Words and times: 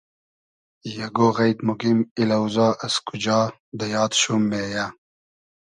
یئگۉ 0.95 1.17
غݷد 1.35 1.57
موگیم 1.67 1.99
ای 2.15 2.23
لۆزا 2.29 2.67
از 2.85 2.95
کوجا 3.07 3.39
دۂ 3.77 3.85
یاد 3.93 4.11
شوم 4.19 4.41
مېیۂ 4.49 4.85